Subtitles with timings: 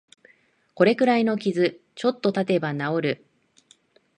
[0.73, 3.25] これくらいの傷、ちょっとたてば治る